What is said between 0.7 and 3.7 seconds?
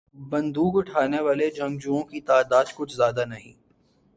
اٹھانے والے جنگجوؤں کی تعداد کچھ زیادہ نہیں۔